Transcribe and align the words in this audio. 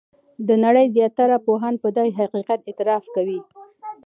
د 0.47 0.49
نړۍ 0.65 0.85
زیاتره 0.95 1.37
پوهان 1.45 1.75
په 1.83 1.87
دغه 1.95 2.11
حقیقت 2.19 2.59
اعتراف 2.63 3.03
کوي. 3.15 3.39